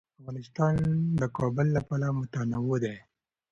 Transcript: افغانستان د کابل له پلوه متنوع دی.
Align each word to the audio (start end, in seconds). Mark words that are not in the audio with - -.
افغانستان 0.19 0.75
د 1.19 1.21
کابل 1.37 1.67
له 1.75 1.81
پلوه 1.87 2.11
متنوع 2.19 2.77
دی. 2.83 2.97